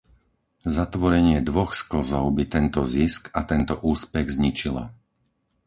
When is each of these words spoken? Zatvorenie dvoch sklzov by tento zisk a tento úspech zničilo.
Zatvorenie 0.77 1.39
dvoch 1.49 1.71
sklzov 1.81 2.25
by 2.37 2.43
tento 2.55 2.81
zisk 2.93 3.23
a 3.39 3.45
tento 3.51 3.75
úspech 3.91 4.27
zničilo. 4.37 4.83